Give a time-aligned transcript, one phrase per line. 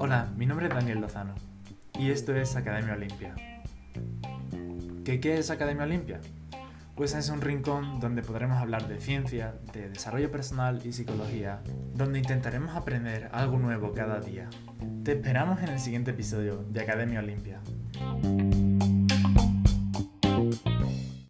[0.00, 1.34] Hola, mi nombre es Daniel Lozano
[1.98, 3.34] y esto es Academia Olimpia.
[5.04, 6.20] ¿Qué, ¿Qué es Academia Olimpia?
[6.94, 11.62] Pues es un rincón donde podremos hablar de ciencia, de desarrollo personal y psicología,
[11.94, 14.48] donde intentaremos aprender algo nuevo cada día.
[15.02, 17.60] Te esperamos en el siguiente episodio de Academia Olimpia.